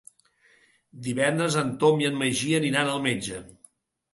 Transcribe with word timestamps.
Divendres 1.09 1.57
en 1.63 1.69
Tom 1.83 2.01
i 2.05 2.09
en 2.09 2.17
Magí 2.23 2.51
aniran 2.61 2.91
al 2.95 3.05
metge. 3.07 3.45